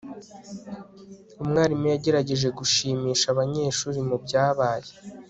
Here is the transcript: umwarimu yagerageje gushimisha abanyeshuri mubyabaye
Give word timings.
umwarimu 1.41 1.85
yagerageje 1.93 2.47
gushimisha 2.59 3.25
abanyeshuri 3.33 3.97
mubyabaye 4.07 4.91